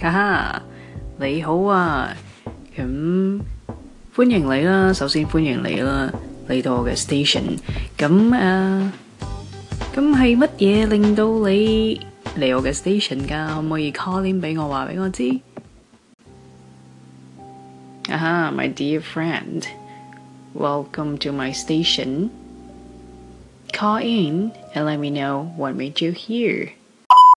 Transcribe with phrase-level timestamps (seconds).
[0.00, 0.62] 哈哈，
[1.18, 2.16] 你好啊，
[2.74, 3.40] 咁
[4.16, 6.10] 欢迎你啦，首先欢迎你啦，
[6.48, 7.58] 嚟到我嘅 station，
[7.98, 8.90] 咁啊，
[9.94, 12.00] 咁系乜嘢令到你
[12.38, 13.56] 嚟我嘅 station 噶？
[13.56, 15.38] 可唔可以 call in 俾我话俾我知？
[18.10, 22.30] 啊哈，my dear friend，welcome to my station。
[23.70, 26.70] Call in and let me know what made you here.